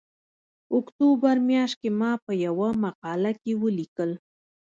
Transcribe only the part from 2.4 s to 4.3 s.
یوه مقاله کې ولیکل